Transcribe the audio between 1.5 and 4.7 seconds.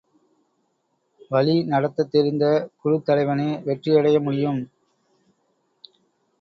நடத்தத் தெரிந்த குழுத் தலைவனே வெற்றியடைய முடியும்.